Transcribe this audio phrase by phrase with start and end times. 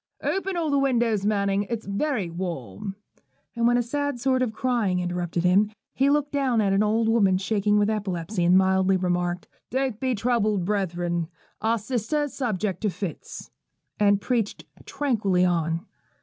[0.23, 2.95] 'Open all the windows, Manning: it's very warm.'
[3.55, 7.07] And when a sad sort of cry interrupted him, he looked down at an old
[7.07, 11.27] woman shaking with epilepsy, and mildly remarked, 'Don't be troubled, brethren:
[11.61, 13.51] our sister is subject to fits,'
[13.99, 15.85] and preached tranquilly on.